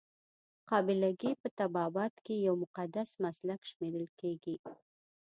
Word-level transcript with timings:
قابله 0.69 1.09
ګي 1.21 1.31
په 1.41 1.47
طبابت 1.59 2.13
کې 2.25 2.35
یو 2.45 2.55
مقدس 2.63 3.09
مسلک 3.23 3.61
شمیرل 3.69 4.07
کیږي. 4.19 4.55